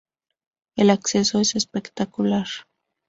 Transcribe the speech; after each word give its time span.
El 0.77 0.89
acceso 0.89 1.39
es 1.39 1.55
espectacular. 1.55 2.47